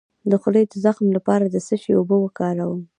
[0.29, 2.81] د خولې د زخم لپاره د څه شي اوبه وکاروم؟